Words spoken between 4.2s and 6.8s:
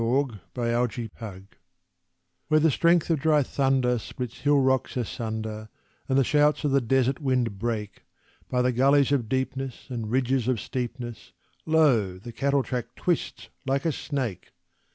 hill rocks asunder, And the shouts of